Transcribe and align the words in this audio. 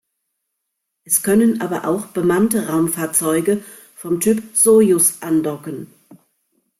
Es 1.03 1.21
können 1.21 1.61
aber 1.61 1.85
auch 1.87 2.07
bemannte 2.07 2.69
Raumfahrzeuge 2.69 3.63
vom 3.95 4.19
Typ 4.19 4.57
Sojus 4.57 5.21
andocken. 5.21 5.93